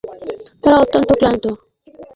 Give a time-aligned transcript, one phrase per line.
[0.63, 1.45] তারা অত্যন্ত ক্লান্ত।